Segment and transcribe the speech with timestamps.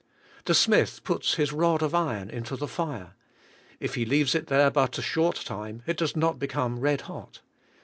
[0.45, 3.13] The smith puts his rod of iron into the fire.
[3.79, 7.41] If he leaves it there but a short time it does not become red hot.